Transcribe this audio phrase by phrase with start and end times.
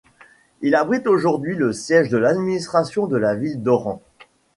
[0.61, 4.01] Il abrite aujourd'hui le siège de l'administration de la ville d'Oran.